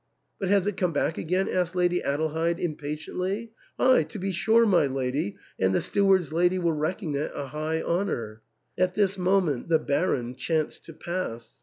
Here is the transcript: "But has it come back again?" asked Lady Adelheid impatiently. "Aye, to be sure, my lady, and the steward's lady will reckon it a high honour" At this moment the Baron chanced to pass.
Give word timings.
"But 0.39 0.49
has 0.49 0.65
it 0.65 0.77
come 0.77 0.93
back 0.93 1.19
again?" 1.19 1.47
asked 1.47 1.75
Lady 1.75 2.01
Adelheid 2.01 2.59
impatiently. 2.59 3.51
"Aye, 3.77 4.01
to 4.05 4.17
be 4.17 4.31
sure, 4.31 4.65
my 4.65 4.87
lady, 4.87 5.35
and 5.59 5.75
the 5.75 5.79
steward's 5.79 6.33
lady 6.33 6.57
will 6.57 6.73
reckon 6.73 7.13
it 7.13 7.31
a 7.35 7.45
high 7.49 7.83
honour" 7.83 8.41
At 8.79 8.95
this 8.95 9.15
moment 9.15 9.69
the 9.69 9.77
Baron 9.77 10.33
chanced 10.35 10.85
to 10.85 10.93
pass. 10.93 11.51